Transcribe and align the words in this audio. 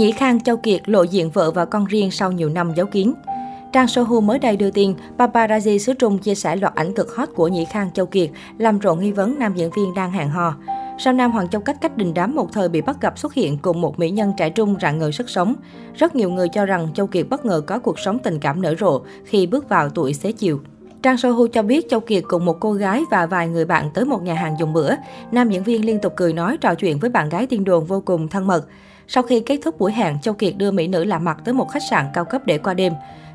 Nhĩ 0.00 0.12
Khang 0.12 0.40
Châu 0.40 0.56
Kiệt 0.56 0.88
lộ 0.88 1.02
diện 1.02 1.30
vợ 1.30 1.50
và 1.50 1.64
con 1.64 1.84
riêng 1.84 2.10
sau 2.10 2.32
nhiều 2.32 2.48
năm 2.48 2.72
giấu 2.76 2.86
kín. 2.86 3.12
Trang 3.72 3.88
Sohu 3.88 4.20
mới 4.20 4.38
đây 4.38 4.56
đưa 4.56 4.70
tin, 4.70 4.94
paparazzi 5.18 5.78
xứ 5.78 5.94
Trung 5.94 6.18
chia 6.18 6.34
sẻ 6.34 6.56
loạt 6.56 6.74
ảnh 6.74 6.94
cực 6.94 7.16
hot 7.16 7.28
của 7.34 7.48
Nhĩ 7.48 7.64
Khang 7.64 7.92
Châu 7.92 8.06
Kiệt, 8.06 8.30
làm 8.58 8.78
rộn 8.78 9.00
nghi 9.00 9.12
vấn 9.12 9.38
nam 9.38 9.54
diễn 9.54 9.70
viên 9.76 9.94
đang 9.94 10.12
hẹn 10.12 10.28
hò. 10.28 10.56
Sao 10.98 11.12
Nam 11.12 11.32
Hoàng 11.32 11.48
Châu 11.48 11.60
Cách 11.60 11.76
cách 11.80 11.96
đình 11.96 12.14
đám 12.14 12.34
một 12.34 12.52
thời 12.52 12.68
bị 12.68 12.80
bắt 12.80 13.00
gặp 13.00 13.18
xuất 13.18 13.34
hiện 13.34 13.58
cùng 13.58 13.80
một 13.80 13.98
mỹ 13.98 14.10
nhân 14.10 14.32
trẻ 14.36 14.50
trung 14.50 14.76
rạng 14.80 14.98
ngời 14.98 15.12
sức 15.12 15.30
sống. 15.30 15.54
Rất 15.94 16.16
nhiều 16.16 16.30
người 16.30 16.48
cho 16.48 16.66
rằng 16.66 16.88
Châu 16.94 17.06
Kiệt 17.06 17.26
bất 17.28 17.44
ngờ 17.44 17.60
có 17.66 17.78
cuộc 17.78 17.98
sống 17.98 18.18
tình 18.18 18.38
cảm 18.38 18.62
nở 18.62 18.74
rộ 18.80 19.00
khi 19.24 19.46
bước 19.46 19.68
vào 19.68 19.88
tuổi 19.88 20.14
xế 20.14 20.32
chiều. 20.32 20.60
Trang 21.02 21.16
Sohu 21.16 21.46
cho 21.46 21.62
biết 21.62 21.88
Châu 21.90 22.00
Kiệt 22.00 22.24
cùng 22.28 22.44
một 22.44 22.60
cô 22.60 22.72
gái 22.72 23.02
và 23.10 23.26
vài 23.26 23.48
người 23.48 23.64
bạn 23.64 23.90
tới 23.94 24.04
một 24.04 24.22
nhà 24.22 24.34
hàng 24.34 24.56
dùng 24.58 24.72
bữa. 24.72 24.94
Nam 25.32 25.50
diễn 25.50 25.64
viên 25.64 25.84
liên 25.84 26.00
tục 26.00 26.12
cười 26.16 26.32
nói 26.32 26.56
trò 26.56 26.74
chuyện 26.74 26.98
với 26.98 27.10
bạn 27.10 27.28
gái 27.28 27.46
tiên 27.46 27.64
đồn 27.64 27.84
vô 27.84 28.00
cùng 28.00 28.28
thân 28.28 28.46
mật. 28.46 28.66
Sau 29.12 29.22
khi 29.22 29.40
kết 29.40 29.58
thúc 29.62 29.78
buổi 29.78 29.92
hẹn, 29.92 30.20
Châu 30.22 30.34
Kiệt 30.34 30.54
đưa 30.56 30.70
mỹ 30.70 30.88
nữ 30.88 31.04
lạ 31.04 31.18
mặt 31.18 31.38
tới 31.44 31.54
một 31.54 31.70
khách 31.70 31.82
sạn 31.90 32.06
cao 32.14 32.24
cấp 32.24 32.42
để 32.46 32.58
qua 32.58 32.74
đêm. 32.74 32.92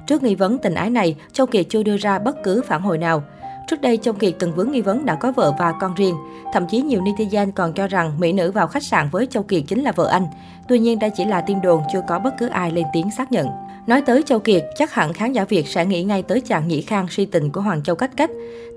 Trước 0.07 0.23
nghi 0.23 0.35
vấn 0.35 0.57
tình 0.57 0.73
ái 0.73 0.89
này, 0.89 1.15
Châu 1.33 1.45
Kiệt 1.45 1.65
chưa 1.69 1.83
đưa 1.83 1.97
ra 1.97 2.19
bất 2.19 2.43
cứ 2.43 2.61
phản 2.67 2.81
hồi 2.81 2.97
nào. 2.97 3.23
Trước 3.67 3.81
đây, 3.81 3.97
Châu 3.97 4.13
Kiệt 4.13 4.35
từng 4.39 4.53
vướng 4.55 4.71
nghi 4.71 4.81
vấn 4.81 5.05
đã 5.05 5.15
có 5.15 5.31
vợ 5.31 5.53
và 5.59 5.73
con 5.81 5.93
riêng. 5.95 6.15
Thậm 6.53 6.67
chí 6.67 6.81
nhiều 6.81 7.01
netizen 7.01 7.51
còn 7.51 7.73
cho 7.73 7.87
rằng 7.87 8.19
mỹ 8.19 8.33
nữ 8.33 8.51
vào 8.51 8.67
khách 8.67 8.83
sạn 8.83 9.09
với 9.11 9.27
Châu 9.27 9.43
Kiệt 9.43 9.63
chính 9.67 9.83
là 9.83 9.91
vợ 9.91 10.07
anh. 10.07 10.27
Tuy 10.67 10.79
nhiên, 10.79 10.99
đây 10.99 11.09
chỉ 11.17 11.25
là 11.25 11.41
tin 11.41 11.61
đồn, 11.61 11.81
chưa 11.93 12.01
có 12.07 12.19
bất 12.19 12.33
cứ 12.39 12.47
ai 12.47 12.71
lên 12.71 12.85
tiếng 12.93 13.11
xác 13.17 13.31
nhận. 13.31 13.47
Nói 13.87 14.01
tới 14.01 14.23
Châu 14.23 14.39
Kiệt, 14.39 14.63
chắc 14.77 14.93
hẳn 14.93 15.13
khán 15.13 15.33
giả 15.33 15.45
Việt 15.45 15.67
sẽ 15.67 15.85
nghĩ 15.85 16.03
ngay 16.03 16.23
tới 16.23 16.41
chàng 16.41 16.67
nhĩ 16.67 16.81
khang 16.81 17.07
si 17.09 17.25
tình 17.25 17.51
của 17.51 17.61
Hoàng 17.61 17.83
Châu 17.83 17.95
Cách 17.95 18.11
Cách. 18.17 18.29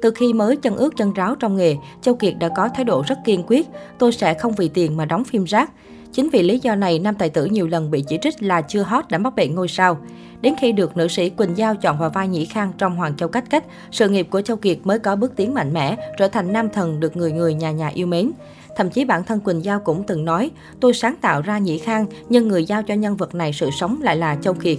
Từ 0.02 0.10
khi 0.10 0.32
mới 0.32 0.56
chân 0.56 0.76
ướt 0.76 0.96
chân 0.96 1.12
ráo 1.12 1.34
trong 1.34 1.56
nghề, 1.56 1.76
Châu 2.02 2.14
Kiệt 2.14 2.34
đã 2.38 2.48
có 2.48 2.68
thái 2.68 2.84
độ 2.84 3.02
rất 3.06 3.18
kiên 3.24 3.42
quyết, 3.46 3.68
tôi 3.98 4.12
sẽ 4.12 4.34
không 4.34 4.52
vì 4.52 4.68
tiền 4.68 4.96
mà 4.96 5.04
đóng 5.04 5.24
phim 5.24 5.44
rác. 5.44 5.70
Chính 6.12 6.28
vì 6.30 6.42
lý 6.42 6.58
do 6.58 6.74
này, 6.74 6.98
nam 6.98 7.14
tài 7.14 7.30
tử 7.30 7.44
nhiều 7.44 7.66
lần 7.66 7.90
bị 7.90 8.04
chỉ 8.08 8.18
trích 8.22 8.42
là 8.42 8.62
chưa 8.62 8.82
hot 8.82 9.04
đã 9.10 9.18
mắc 9.18 9.36
bệnh 9.36 9.54
ngôi 9.54 9.68
sao. 9.68 9.98
Đến 10.40 10.54
khi 10.60 10.72
được 10.72 10.96
nữ 10.96 11.08
sĩ 11.08 11.30
Quỳnh 11.30 11.56
Giao 11.56 11.76
chọn 11.76 11.98
vào 11.98 12.10
vai 12.10 12.28
Nhĩ 12.28 12.44
Khang 12.44 12.72
trong 12.78 12.96
Hoàng 12.96 13.16
Châu 13.16 13.28
Cách 13.28 13.44
Cách, 13.50 13.64
sự 13.90 14.08
nghiệp 14.08 14.26
của 14.30 14.40
Châu 14.40 14.56
Kiệt 14.56 14.78
mới 14.84 14.98
có 14.98 15.16
bước 15.16 15.32
tiến 15.36 15.54
mạnh 15.54 15.72
mẽ, 15.72 15.96
trở 16.18 16.28
thành 16.28 16.52
nam 16.52 16.68
thần 16.68 17.00
được 17.00 17.16
người 17.16 17.32
người 17.32 17.54
nhà 17.54 17.70
nhà 17.70 17.88
yêu 17.88 18.06
mến. 18.06 18.30
Thậm 18.76 18.90
chí 18.90 19.04
bản 19.04 19.24
thân 19.24 19.40
Quỳnh 19.40 19.64
Giao 19.64 19.80
cũng 19.80 20.04
từng 20.04 20.24
nói, 20.24 20.50
tôi 20.80 20.94
sáng 20.94 21.14
tạo 21.20 21.42
ra 21.42 21.58
Nhĩ 21.58 21.78
Khang, 21.78 22.06
nhưng 22.28 22.48
người 22.48 22.64
giao 22.64 22.82
cho 22.82 22.94
nhân 22.94 23.16
vật 23.16 23.34
này 23.34 23.52
sự 23.52 23.70
sống 23.70 24.02
lại 24.02 24.16
là 24.16 24.36
Châu 24.42 24.54
Kiệt. 24.54 24.78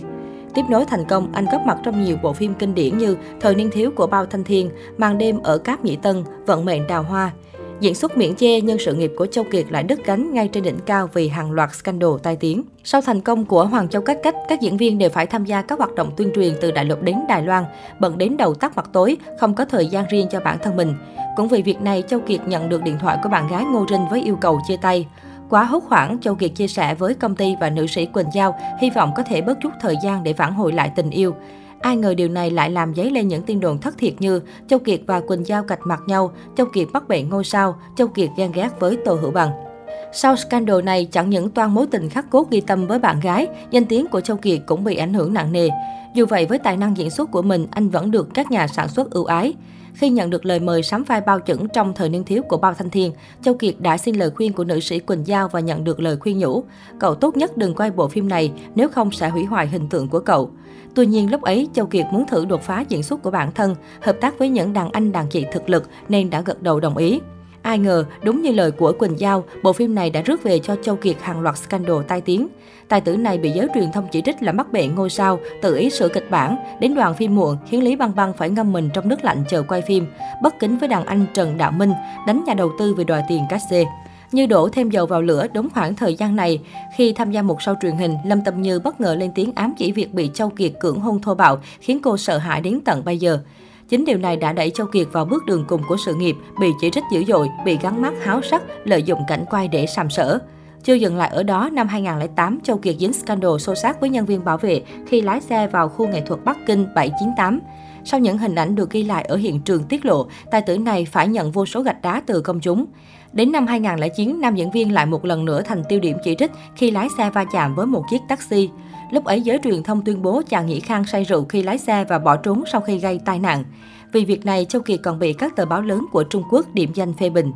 Tiếp 0.54 0.62
nối 0.70 0.86
thành 0.86 1.06
công, 1.06 1.32
anh 1.34 1.46
góp 1.52 1.62
mặt 1.66 1.78
trong 1.84 2.04
nhiều 2.04 2.18
bộ 2.24 2.34
phim 2.34 2.54
kinh 2.54 2.76
điển 2.76 2.98
như 2.98 3.18
Thời 3.40 3.56
niên 3.56 3.70
thiếu 3.72 3.92
của 3.96 4.08
Bao 4.08 4.26
Thanh 4.26 4.44
Thiên, 4.44 4.70
Màn 4.98 5.18
đêm 5.18 5.40
ở 5.44 5.58
Cáp 5.58 5.86
Nhĩ 5.86 5.96
Tân, 5.96 6.24
Vận 6.46 6.66
mệnh 6.66 6.88
đào 6.88 7.04
hoa. 7.04 7.32
Diễn 7.80 7.96
xuất 7.96 8.18
miễn 8.18 8.36
chê 8.36 8.62
nhưng 8.62 8.80
sự 8.80 8.94
nghiệp 8.94 9.12
của 9.18 9.26
Châu 9.26 9.44
Kiệt 9.44 9.66
lại 9.72 9.84
đứt 9.84 10.06
gánh 10.06 10.34
ngay 10.34 10.48
trên 10.48 10.64
đỉnh 10.64 10.80
cao 10.86 11.10
vì 11.14 11.28
hàng 11.28 11.52
loạt 11.52 11.74
scandal 11.74 12.10
tai 12.24 12.36
tiếng. 12.36 12.64
Sau 12.84 13.02
thành 13.02 13.22
công 13.22 13.46
của 13.46 13.66
Hoàng 13.66 13.90
Châu 13.90 14.02
Cách 14.02 14.20
Cách, 14.24 14.36
các 14.50 14.62
diễn 14.62 14.78
viên 14.78 14.98
đều 14.98 15.10
phải 15.10 15.26
tham 15.26 15.46
gia 15.46 15.62
các 15.62 15.78
hoạt 15.78 15.96
động 15.96 16.12
tuyên 16.18 16.32
truyền 16.36 16.54
từ 16.62 16.72
đại 16.72 16.86
lục 16.86 17.02
đến 17.02 17.16
Đài 17.28 17.44
Loan, 17.44 17.64
bận 18.00 18.18
đến 18.18 18.38
đầu 18.38 18.54
tắt 18.54 18.76
mặt 18.76 18.90
tối, 18.94 19.18
không 19.40 19.54
có 19.54 19.66
thời 19.66 19.88
gian 19.88 20.06
riêng 20.10 20.28
cho 20.32 20.40
bản 20.40 20.58
thân 20.64 20.76
mình. 20.76 20.94
Cũng 21.36 21.48
vì 21.48 21.62
việc 21.62 21.82
này, 21.82 22.04
Châu 22.08 22.20
Kiệt 22.20 22.40
nhận 22.48 22.70
được 22.70 22.84
điện 22.84 22.98
thoại 23.00 23.18
của 23.24 23.30
bạn 23.30 23.48
gái 23.48 23.64
Ngô 23.64 23.86
Rinh 23.90 24.08
với 24.10 24.22
yêu 24.22 24.36
cầu 24.36 24.60
chia 24.68 24.78
tay. 24.82 25.08
Quá 25.50 25.64
hốt 25.64 25.84
hoảng, 25.88 26.18
Châu 26.22 26.36
Kiệt 26.36 26.52
chia 26.56 26.68
sẻ 26.68 26.96
với 26.96 27.14
công 27.14 27.36
ty 27.36 27.56
và 27.60 27.70
nữ 27.70 27.88
sĩ 27.88 28.06
Quỳnh 28.06 28.28
Giao 28.34 28.56
hy 28.82 28.90
vọng 28.90 29.12
có 29.16 29.24
thể 29.24 29.42
bớt 29.42 29.58
chút 29.62 29.74
thời 29.82 29.96
gian 30.04 30.24
để 30.24 30.34
phản 30.34 30.54
hồi 30.54 30.72
lại 30.72 30.92
tình 30.96 31.10
yêu. 31.10 31.36
Ai 31.82 31.98
ngờ 31.98 32.14
điều 32.14 32.28
này 32.28 32.52
lại 32.52 32.70
làm 32.70 32.96
dấy 32.96 33.12
lên 33.12 33.28
những 33.28 33.44
tin 33.44 33.60
đồn 33.60 33.78
thất 33.78 33.98
thiệt 33.98 34.14
như 34.20 34.42
Châu 34.68 34.80
Kiệt 34.80 35.02
và 35.08 35.20
Quỳnh 35.20 35.48
Giao 35.48 35.64
cạch 35.64 35.80
mặt 35.84 36.02
nhau, 36.08 36.32
Châu 36.58 36.68
Kiệt 36.74 36.88
mắc 36.94 37.08
bệnh 37.08 37.30
ngôi 37.30 37.44
sao, 37.44 37.80
Châu 37.96 38.08
Kiệt 38.08 38.30
ghen 38.38 38.52
ghét 38.52 38.70
với 38.80 38.98
Tô 39.06 39.14
Hữu 39.14 39.32
Bằng. 39.32 39.69
Sau 40.14 40.36
scandal 40.36 40.82
này, 40.82 41.08
chẳng 41.12 41.30
những 41.30 41.50
toan 41.50 41.72
mối 41.72 41.88
tình 41.92 42.10
khắc 42.10 42.30
cốt 42.30 42.50
ghi 42.50 42.62
tâm 42.62 42.88
với 42.88 43.00
bạn 43.00 43.20
gái, 43.20 43.48
danh 43.72 43.86
tiếng 43.86 44.08
của 44.08 44.22
Châu 44.22 44.38
Kiệt 44.38 44.60
cũng 44.66 44.84
bị 44.84 44.96
ảnh 44.96 45.14
hưởng 45.14 45.34
nặng 45.34 45.52
nề. 45.52 45.70
Dù 46.14 46.26
vậy, 46.26 46.46
với 46.46 46.60
tài 46.60 46.78
năng 46.78 46.98
diễn 46.98 47.10
xuất 47.10 47.32
của 47.32 47.42
mình, 47.42 47.68
anh 47.72 47.90
vẫn 47.90 48.12
được 48.12 48.28
các 48.34 48.52
nhà 48.52 48.68
sản 48.68 48.88
xuất 48.88 49.12
ưu 49.12 49.26
ái. 49.26 49.54
Khi 49.94 50.10
nhận 50.10 50.30
được 50.30 50.46
lời 50.46 50.60
mời 50.60 50.84
sắm 50.84 51.04
vai 51.04 51.22
bao 51.22 51.40
chẩn 51.40 51.68
trong 51.74 51.94
thời 51.94 52.10
niên 52.10 52.24
thiếu 52.24 52.42
của 52.42 52.58
Bao 52.58 52.74
Thanh 52.74 52.90
Thiên, 52.90 53.12
Châu 53.42 53.54
Kiệt 53.54 53.76
đã 53.80 53.98
xin 53.98 54.16
lời 54.16 54.30
khuyên 54.36 54.54
của 54.54 54.64
nữ 54.64 54.80
sĩ 54.80 55.00
Quỳnh 55.00 55.28
Giao 55.28 55.48
và 55.48 55.60
nhận 55.60 55.84
được 55.84 56.00
lời 56.00 56.18
khuyên 56.18 56.40
nhủ. 56.40 56.64
Cậu 57.00 57.16
tốt 57.16 57.38
nhất 57.38 57.58
đừng 57.58 57.76
quay 57.76 57.92
bộ 57.92 58.08
phim 58.08 58.30
này, 58.30 58.52
nếu 58.76 58.90
không 58.90 59.12
sẽ 59.12 59.30
hủy 59.30 59.44
hoại 59.44 59.68
hình 59.68 59.90
tượng 59.90 60.08
của 60.08 60.20
cậu. 60.20 60.52
Tuy 60.96 61.06
nhiên 61.06 61.32
lúc 61.32 61.42
ấy, 61.42 61.70
Châu 61.74 61.86
Kiệt 61.86 62.06
muốn 62.12 62.28
thử 62.28 62.46
đột 62.46 62.62
phá 62.62 62.86
diễn 62.90 63.04
xuất 63.04 63.24
của 63.24 63.32
bản 63.32 63.52
thân, 63.52 63.76
hợp 64.02 64.18
tác 64.22 64.40
với 64.40 64.50
những 64.50 64.74
đàn 64.74 64.92
anh 64.92 65.12
đàn 65.12 65.28
chị 65.30 65.46
thực 65.52 65.70
lực 65.70 65.90
nên 66.10 66.30
đã 66.30 66.42
gật 66.42 66.62
đầu 66.62 66.80
đồng 66.80 66.98
ý. 66.98 67.20
Ai 67.62 67.80
ngờ, 67.80 68.06
đúng 68.24 68.42
như 68.42 68.52
lời 68.52 68.72
của 68.72 68.92
Quỳnh 68.92 69.20
Giao, 69.20 69.44
bộ 69.64 69.74
phim 69.74 69.96
này 69.96 70.10
đã 70.10 70.22
rước 70.22 70.44
về 70.44 70.60
cho 70.60 70.76
Châu 70.84 70.96
Kiệt 70.96 71.16
hàng 71.22 71.42
loạt 71.42 71.58
scandal 71.58 71.98
tai 72.08 72.22
tiếng. 72.22 72.48
Tài 72.88 73.02
tử 73.02 73.18
này 73.18 73.38
bị 73.38 73.52
giới 73.52 73.68
truyền 73.76 73.92
thông 73.92 74.08
chỉ 74.12 74.22
trích 74.26 74.44
là 74.44 74.52
mắc 74.52 74.74
bệnh 74.74 74.96
ngôi 74.96 75.10
sao, 75.10 75.40
tự 75.62 75.76
ý 75.76 75.90
sửa 75.90 76.10
kịch 76.10 76.32
bản, 76.32 76.58
đến 76.80 76.96
đoàn 76.96 77.14
phim 77.14 77.36
muộn 77.36 77.58
khiến 77.68 77.84
Lý 77.84 77.96
Băng 77.96 78.16
Băng 78.16 78.34
phải 78.34 78.50
ngâm 78.50 78.74
mình 78.74 78.90
trong 78.94 79.10
nước 79.10 79.24
lạnh 79.24 79.44
chờ 79.50 79.64
quay 79.64 79.82
phim, 79.82 80.06
bất 80.44 80.60
kính 80.60 80.78
với 80.78 80.90
đàn 80.90 81.06
anh 81.06 81.26
Trần 81.34 81.58
Đạo 81.58 81.72
Minh, 81.72 81.94
đánh 82.28 82.44
nhà 82.48 82.54
đầu 82.54 82.72
tư 82.80 82.94
vì 82.94 83.04
đòi 83.04 83.24
tiền 83.30 83.44
cát 83.50 83.62
xê. 83.70 83.86
Như 84.32 84.46
đổ 84.46 84.70
thêm 84.70 84.90
dầu 84.90 85.06
vào 85.06 85.22
lửa, 85.22 85.48
đúng 85.54 85.70
khoảng 85.70 85.96
thời 85.96 86.16
gian 86.16 86.36
này, 86.36 86.60
khi 86.98 87.14
tham 87.14 87.32
gia 87.32 87.42
một 87.42 87.60
show 87.60 87.76
truyền 87.82 87.98
hình, 87.98 88.16
Lâm 88.26 88.44
Tâm 88.44 88.62
Như 88.62 88.80
bất 88.80 89.02
ngờ 89.02 89.16
lên 89.16 89.32
tiếng 89.36 89.52
ám 89.56 89.74
chỉ 89.78 89.92
việc 89.92 90.14
bị 90.14 90.30
Châu 90.34 90.50
Kiệt 90.50 90.72
cưỡng 90.80 91.00
hôn 91.00 91.22
thô 91.22 91.36
bạo, 91.36 91.60
khiến 91.80 92.00
cô 92.04 92.18
sợ 92.18 92.38
hãi 92.38 92.62
đến 92.62 92.80
tận 92.86 93.06
bây 93.06 93.18
giờ. 93.18 93.40
Chính 93.90 94.06
điều 94.06 94.18
này 94.18 94.38
đã 94.38 94.54
đẩy 94.54 94.70
Châu 94.70 94.88
Kiệt 94.88 95.08
vào 95.12 95.26
bước 95.26 95.46
đường 95.46 95.66
cùng 95.68 95.82
của 95.88 95.98
sự 95.98 96.14
nghiệp, 96.16 96.36
bị 96.60 96.68
chỉ 96.82 96.90
trích 96.90 97.04
dữ 97.12 97.24
dội, 97.24 97.50
bị 97.66 97.78
gắn 97.82 98.02
mắt 98.02 98.14
háo 98.24 98.42
sắc, 98.42 98.62
lợi 98.86 99.04
dụng 99.04 99.20
cảnh 99.28 99.46
quay 99.50 99.68
để 99.68 99.86
sàm 99.86 100.10
sỡ. 100.10 100.40
Chưa 100.84 100.94
dừng 100.94 101.18
lại 101.18 101.30
ở 101.30 101.44
đó, 101.44 101.70
năm 101.74 101.88
2008, 101.88 102.60
Châu 102.64 102.78
Kiệt 102.78 102.96
dính 103.00 103.14
scandal 103.14 103.58
xô 103.60 103.76
xát 103.76 104.02
với 104.02 104.10
nhân 104.10 104.26
viên 104.26 104.46
bảo 104.46 104.58
vệ 104.58 104.84
khi 105.08 105.22
lái 105.22 105.42
xe 105.42 105.68
vào 105.68 105.90
khu 105.90 106.08
nghệ 106.08 106.22
thuật 106.22 106.44
Bắc 106.46 106.58
Kinh 106.68 106.88
798. 106.96 107.60
Sau 108.04 108.20
những 108.20 108.38
hình 108.38 108.56
ảnh 108.56 108.76
được 108.76 108.92
ghi 108.92 109.04
lại 109.04 109.24
ở 109.24 109.36
hiện 109.36 109.62
trường 109.62 109.84
tiết 109.84 110.06
lộ, 110.06 110.28
tài 110.52 110.62
tử 110.62 110.78
này 110.78 111.06
phải 111.06 111.28
nhận 111.28 111.52
vô 111.52 111.66
số 111.66 111.82
gạch 111.82 112.02
đá 112.02 112.22
từ 112.26 112.42
công 112.42 112.60
chúng. 112.60 112.86
Đến 113.34 113.52
năm 113.52 113.68
2009, 113.68 114.42
nam 114.42 114.56
diễn 114.56 114.72
viên 114.72 114.94
lại 114.94 115.06
một 115.06 115.26
lần 115.26 115.46
nữa 115.46 115.62
thành 115.62 115.84
tiêu 115.90 116.00
điểm 116.00 116.18
chỉ 116.24 116.36
trích 116.40 116.52
khi 116.76 116.92
lái 116.92 117.08
xe 117.18 117.30
va 117.30 117.44
chạm 117.44 117.76
với 117.76 117.86
một 117.86 118.04
chiếc 118.10 118.22
taxi. 118.30 118.70
Lúc 119.12 119.26
ấy 119.26 119.42
giới 119.42 119.60
truyền 119.64 119.84
thông 119.84 120.04
tuyên 120.06 120.22
bố 120.22 120.42
chàng 120.50 120.66
Nhĩ 120.66 120.80
Khang 120.80 121.04
say 121.04 121.24
rượu 121.24 121.46
khi 121.50 121.64
lái 121.64 121.78
xe 121.78 122.04
và 122.04 122.20
bỏ 122.20 122.36
trốn 122.36 122.64
sau 122.72 122.82
khi 122.82 122.98
gây 122.98 123.20
tai 123.26 123.40
nạn. 123.40 123.64
Vì 124.12 124.26
việc 124.26 124.46
này, 124.46 124.66
Châu 124.66 124.82
Kiệt 124.82 125.00
còn 125.04 125.20
bị 125.20 125.34
các 125.34 125.56
tờ 125.56 125.66
báo 125.66 125.82
lớn 125.82 126.06
của 126.12 126.24
Trung 126.24 126.44
Quốc 126.52 126.66
điểm 126.74 126.92
danh 126.94 127.14
phê 127.14 127.30
bình. 127.30 127.52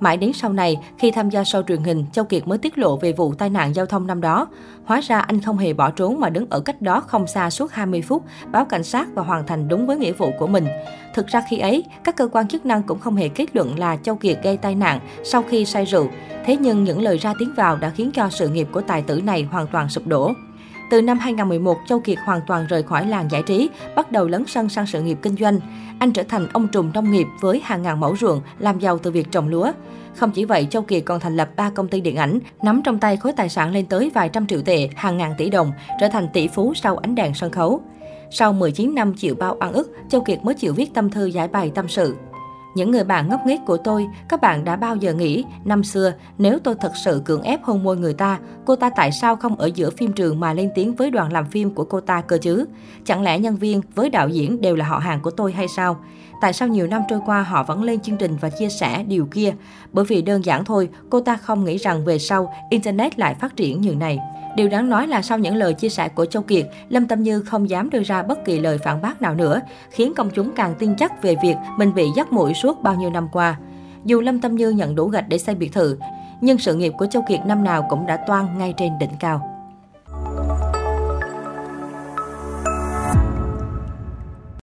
Mãi 0.00 0.16
đến 0.16 0.32
sau 0.32 0.52
này, 0.52 0.76
khi 0.98 1.10
tham 1.10 1.30
gia 1.30 1.42
show 1.42 1.62
truyền 1.62 1.82
hình, 1.82 2.04
Châu 2.12 2.24
Kiệt 2.24 2.48
mới 2.48 2.58
tiết 2.58 2.78
lộ 2.78 2.96
về 2.96 3.12
vụ 3.12 3.34
tai 3.34 3.50
nạn 3.50 3.74
giao 3.74 3.86
thông 3.86 4.06
năm 4.06 4.20
đó. 4.20 4.48
Hóa 4.84 5.00
ra 5.00 5.20
anh 5.20 5.40
không 5.40 5.58
hề 5.58 5.72
bỏ 5.72 5.90
trốn 5.90 6.20
mà 6.20 6.30
đứng 6.30 6.46
ở 6.50 6.60
cách 6.60 6.82
đó 6.82 7.00
không 7.00 7.26
xa 7.26 7.50
suốt 7.50 7.72
20 7.72 8.02
phút, 8.02 8.24
báo 8.52 8.64
cảnh 8.64 8.84
sát 8.84 9.08
và 9.14 9.22
hoàn 9.22 9.46
thành 9.46 9.68
đúng 9.68 9.86
với 9.86 9.96
nghĩa 9.96 10.12
vụ 10.12 10.32
của 10.38 10.46
mình. 10.46 10.66
Thực 11.14 11.26
ra 11.26 11.42
khi 11.48 11.58
ấy, 11.58 11.84
các 12.04 12.16
cơ 12.16 12.28
quan 12.32 12.48
chức 12.48 12.66
năng 12.66 12.82
cũng 12.82 12.98
không 12.98 13.16
hề 13.16 13.28
kết 13.28 13.56
luận 13.56 13.78
là 13.78 13.96
Châu 13.96 14.16
Kiệt 14.16 14.38
gây 14.42 14.56
tai 14.56 14.74
nạn 14.74 15.00
sau 15.24 15.42
khi 15.42 15.64
say 15.64 15.84
rượu. 15.84 16.08
Thế 16.44 16.56
nhưng 16.56 16.84
những 16.84 17.02
lời 17.02 17.16
ra 17.16 17.34
tiếng 17.38 17.54
vào 17.56 17.76
đã 17.76 17.90
khiến 17.90 18.10
cho 18.14 18.28
sự 18.30 18.48
nghiệp 18.48 18.68
của 18.72 18.80
tài 18.80 19.02
tử 19.02 19.20
này 19.20 19.42
hoàn 19.42 19.66
toàn 19.66 19.88
sụp 19.88 20.06
đổ. 20.06 20.32
Từ 20.90 21.02
năm 21.02 21.18
2011, 21.18 21.78
Châu 21.86 22.00
Kiệt 22.00 22.18
hoàn 22.24 22.40
toàn 22.46 22.66
rời 22.66 22.82
khỏi 22.82 23.06
làng 23.06 23.30
giải 23.30 23.42
trí, 23.42 23.70
bắt 23.96 24.12
đầu 24.12 24.28
lấn 24.28 24.44
sân 24.46 24.68
sang 24.68 24.86
sự 24.86 25.02
nghiệp 25.02 25.18
kinh 25.22 25.36
doanh. 25.36 25.60
Anh 25.98 26.12
trở 26.12 26.22
thành 26.22 26.46
ông 26.52 26.68
trùm 26.68 26.92
nông 26.94 27.10
nghiệp 27.10 27.26
với 27.40 27.60
hàng 27.64 27.82
ngàn 27.82 28.00
mẫu 28.00 28.16
ruộng, 28.16 28.40
làm 28.58 28.78
giàu 28.78 28.98
từ 28.98 29.10
việc 29.10 29.30
trồng 29.30 29.48
lúa. 29.48 29.72
Không 30.16 30.30
chỉ 30.30 30.44
vậy, 30.44 30.66
Châu 30.70 30.82
Kiệt 30.82 31.02
còn 31.06 31.20
thành 31.20 31.36
lập 31.36 31.50
3 31.56 31.70
công 31.70 31.88
ty 31.88 32.00
điện 32.00 32.16
ảnh, 32.16 32.38
nắm 32.62 32.80
trong 32.84 32.98
tay 32.98 33.16
khối 33.16 33.32
tài 33.32 33.48
sản 33.48 33.72
lên 33.72 33.86
tới 33.86 34.10
vài 34.14 34.28
trăm 34.28 34.46
triệu 34.46 34.62
tệ, 34.62 34.88
hàng 34.96 35.16
ngàn 35.16 35.34
tỷ 35.38 35.50
đồng, 35.50 35.72
trở 36.00 36.08
thành 36.08 36.28
tỷ 36.32 36.48
phú 36.48 36.74
sau 36.74 36.96
ánh 36.96 37.14
đèn 37.14 37.34
sân 37.34 37.50
khấu. 37.50 37.80
Sau 38.30 38.52
19 38.52 38.94
năm 38.94 39.14
chịu 39.14 39.34
bao 39.34 39.56
ăn 39.60 39.72
ức, 39.72 39.90
Châu 40.08 40.20
Kiệt 40.20 40.38
mới 40.44 40.54
chịu 40.54 40.74
viết 40.74 40.94
tâm 40.94 41.10
thư 41.10 41.26
giải 41.26 41.48
bày 41.48 41.72
tâm 41.74 41.88
sự. 41.88 42.16
Những 42.74 42.90
người 42.90 43.04
bạn 43.04 43.28
ngốc 43.28 43.40
nghếch 43.46 43.60
của 43.66 43.76
tôi, 43.76 44.06
các 44.28 44.40
bạn 44.40 44.64
đã 44.64 44.76
bao 44.76 44.96
giờ 44.96 45.14
nghĩ, 45.14 45.44
năm 45.64 45.84
xưa, 45.84 46.12
nếu 46.38 46.58
tôi 46.58 46.74
thật 46.80 46.92
sự 47.04 47.22
cưỡng 47.24 47.42
ép 47.42 47.62
hôn 47.62 47.84
môi 47.84 47.96
người 47.96 48.14
ta, 48.14 48.38
cô 48.66 48.76
ta 48.76 48.90
tại 48.96 49.12
sao 49.12 49.36
không 49.36 49.56
ở 49.56 49.70
giữa 49.74 49.90
phim 49.90 50.12
trường 50.12 50.40
mà 50.40 50.52
lên 50.52 50.70
tiếng 50.74 50.94
với 50.94 51.10
đoàn 51.10 51.32
làm 51.32 51.46
phim 51.46 51.74
của 51.74 51.84
cô 51.84 52.00
ta 52.00 52.20
cơ 52.20 52.38
chứ? 52.38 52.66
Chẳng 53.04 53.22
lẽ 53.22 53.38
nhân 53.38 53.56
viên 53.56 53.80
với 53.94 54.10
đạo 54.10 54.28
diễn 54.28 54.60
đều 54.60 54.76
là 54.76 54.84
họ 54.84 54.98
hàng 54.98 55.20
của 55.20 55.30
tôi 55.30 55.52
hay 55.52 55.68
sao? 55.68 55.96
Tại 56.40 56.52
sao 56.52 56.68
nhiều 56.68 56.86
năm 56.86 57.02
trôi 57.08 57.20
qua 57.26 57.42
họ 57.42 57.62
vẫn 57.62 57.82
lên 57.82 58.00
chương 58.00 58.16
trình 58.16 58.36
và 58.40 58.50
chia 58.50 58.68
sẻ 58.68 59.02
điều 59.02 59.26
kia? 59.26 59.54
Bởi 59.92 60.04
vì 60.04 60.22
đơn 60.22 60.44
giản 60.44 60.64
thôi, 60.64 60.88
cô 61.10 61.20
ta 61.20 61.36
không 61.36 61.64
nghĩ 61.64 61.76
rằng 61.76 62.04
về 62.04 62.18
sau, 62.18 62.52
Internet 62.70 63.18
lại 63.18 63.34
phát 63.34 63.56
triển 63.56 63.80
như 63.80 63.94
này. 63.94 64.18
Điều 64.56 64.68
đáng 64.68 64.90
nói 64.90 65.06
là 65.06 65.22
sau 65.22 65.38
những 65.38 65.54
lời 65.54 65.74
chia 65.74 65.88
sẻ 65.88 66.08
của 66.08 66.24
Châu 66.24 66.42
Kiệt, 66.42 66.66
Lâm 66.88 67.06
Tâm 67.06 67.22
Như 67.22 67.40
không 67.40 67.70
dám 67.70 67.90
đưa 67.90 68.02
ra 68.02 68.22
bất 68.22 68.44
kỳ 68.44 68.60
lời 68.60 68.78
phản 68.78 69.02
bác 69.02 69.22
nào 69.22 69.34
nữa, 69.34 69.60
khiến 69.90 70.12
công 70.16 70.30
chúng 70.30 70.52
càng 70.56 70.74
tin 70.78 70.96
chắc 70.96 71.22
về 71.22 71.36
việc 71.42 71.56
mình 71.78 71.94
bị 71.94 72.06
dắt 72.16 72.32
mũi 72.32 72.54
suốt 72.54 72.82
bao 72.82 72.94
nhiêu 72.94 73.10
năm 73.10 73.28
qua. 73.32 73.56
Dù 74.04 74.20
Lâm 74.20 74.40
Tâm 74.40 74.56
Như 74.56 74.70
nhận 74.70 74.94
đủ 74.94 75.08
gạch 75.08 75.28
để 75.28 75.38
xây 75.38 75.54
biệt 75.54 75.72
thự, 75.72 75.98
nhưng 76.40 76.58
sự 76.58 76.74
nghiệp 76.74 76.92
của 76.98 77.06
Châu 77.06 77.22
Kiệt 77.28 77.40
năm 77.46 77.64
nào 77.64 77.86
cũng 77.90 78.06
đã 78.06 78.16
toan 78.16 78.58
ngay 78.58 78.74
trên 78.76 78.98
đỉnh 78.98 79.16
cao. 79.20 79.59